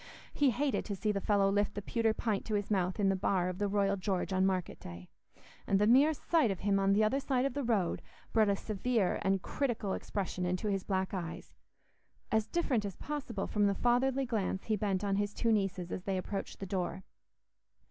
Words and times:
He 0.33 0.49
hated 0.49 0.83
to 0.85 0.95
see 0.95 1.11
the 1.11 1.21
fellow 1.21 1.51
lift 1.51 1.75
the 1.75 1.81
pewter 1.83 2.11
pint 2.11 2.43
to 2.45 2.55
his 2.55 2.71
mouth 2.71 2.99
in 2.99 3.09
the 3.09 3.15
bar 3.15 3.49
of 3.49 3.59
the 3.59 3.67
Royal 3.67 3.95
George 3.95 4.33
on 4.33 4.47
market 4.47 4.79
day, 4.79 5.09
and 5.67 5.77
the 5.77 5.85
mere 5.85 6.11
sight 6.15 6.49
of 6.49 6.61
him 6.61 6.79
on 6.79 6.93
the 6.93 7.03
other 7.03 7.19
side 7.19 7.45
of 7.45 7.53
the 7.53 7.61
road 7.63 8.01
brought 8.33 8.49
a 8.49 8.55
severe 8.55 9.19
and 9.21 9.43
critical 9.43 9.93
expression 9.93 10.43
into 10.43 10.69
his 10.69 10.83
black 10.83 11.13
eyes, 11.13 11.53
as 12.31 12.47
different 12.47 12.83
as 12.83 12.95
possible 12.95 13.45
from 13.45 13.67
the 13.67 13.75
fatherly 13.75 14.25
glance 14.25 14.63
he 14.63 14.75
bent 14.75 15.03
on 15.03 15.17
his 15.17 15.35
two 15.35 15.51
nieces 15.51 15.91
as 15.91 16.01
they 16.01 16.17
approached 16.17 16.59
the 16.59 16.65
door. 16.65 17.03